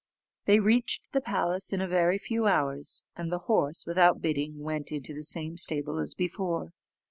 [0.45, 4.91] They reached the palace in a very few hours, and the horse, without bidding, went
[4.91, 6.73] into the same stable as before.